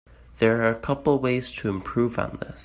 There 0.39 0.63
are 0.63 0.69
a 0.69 0.73
couple 0.79 1.19
ways 1.19 1.51
to 1.51 1.69
improve 1.69 2.17
on 2.17 2.39
this. 2.41 2.59